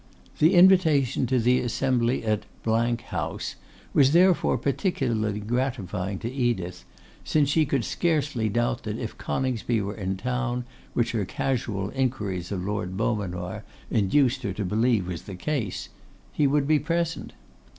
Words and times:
The 0.39 0.55
invitation 0.55 1.27
to 1.27 1.37
the 1.37 1.59
assembly 1.59 2.25
at 2.25 2.45
House 3.05 3.55
was 3.93 4.13
therefore 4.13 4.57
peculiarly 4.57 5.39
gratifying 5.41 6.17
to 6.17 6.31
Edith, 6.33 6.85
since 7.23 7.49
she 7.49 7.67
could 7.67 7.85
scarcely 7.85 8.49
doubt 8.49 8.81
that 8.81 8.97
if 8.97 9.15
Coningsby 9.19 9.79
were 9.79 9.93
in 9.93 10.17
town, 10.17 10.65
which 10.95 11.11
her 11.11 11.23
casual 11.23 11.91
inquiries 11.91 12.51
of 12.51 12.63
Lord 12.65 12.97
Beaumanoir 12.97 13.63
induced 13.91 14.41
her 14.41 14.53
to 14.53 14.65
believe 14.65 15.07
was 15.07 15.21
the 15.21 15.35
case, 15.35 15.89
he 16.31 16.47
would 16.47 16.67
be 16.67 16.79
present. 16.79 17.33